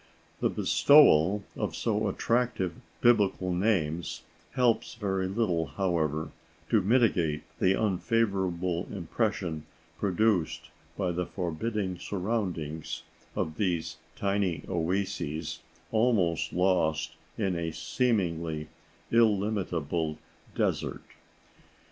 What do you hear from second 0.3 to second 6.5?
The bestowal of so attractive Biblical names helps very little, however,